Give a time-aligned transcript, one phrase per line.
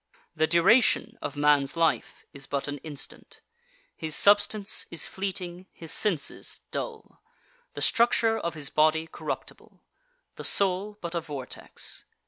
[0.33, 0.33] 17.
[0.35, 3.39] The duration of man's life is but an instant;
[3.95, 7.21] his substance is fleeting, his senses dull;
[7.75, 9.83] the structure of his body corruptible;
[10.37, 12.03] the soul but a vortex.